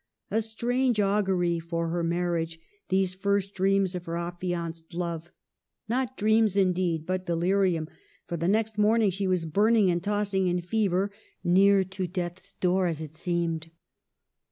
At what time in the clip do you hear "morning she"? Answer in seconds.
8.79-9.27